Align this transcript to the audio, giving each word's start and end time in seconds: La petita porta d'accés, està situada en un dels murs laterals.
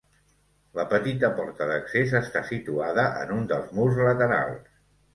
La 0.79 0.85
petita 0.93 1.29
porta 1.41 1.69
d'accés, 1.73 2.15
està 2.23 2.43
situada 2.55 3.07
en 3.23 3.39
un 3.39 3.49
dels 3.55 3.73
murs 3.81 4.05
laterals. 4.11 4.71